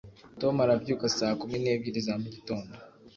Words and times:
tom 0.39 0.55
arabyuka 0.63 1.05
saa 1.17 1.37
kumi 1.39 1.57
n'ebyiri 1.59 1.99
za 2.07 2.13
mugitondo 2.21 2.73